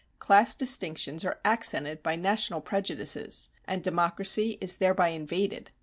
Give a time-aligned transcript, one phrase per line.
[0.17, 5.69] Class distinctions are accented by national prejudices, and democracy is thereby invaded.